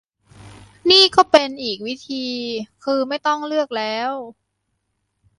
[0.89, 2.25] นี่ก็เป็นอีกวิธี
[2.83, 4.11] คือไม่ต้องเลือกแล้ว